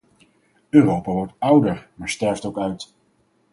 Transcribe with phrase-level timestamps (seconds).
[0.69, 2.93] Europa wordt ouder maar sterft ook uit.